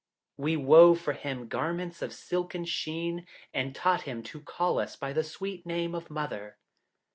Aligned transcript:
We 0.35 0.57
wove 0.57 0.99
for 0.99 1.13
him 1.13 1.47
garments 1.47 2.01
of 2.01 2.11
silken 2.11 2.65
sheen, 2.65 3.27
and 3.53 3.75
taught 3.75 4.01
him 4.01 4.23
to 4.23 4.41
call 4.41 4.79
us 4.79 4.95
by 4.95 5.13
the 5.13 5.23
sweet 5.23 5.63
name 5.63 5.93
of 5.93 6.09
'Mother.' 6.09 6.57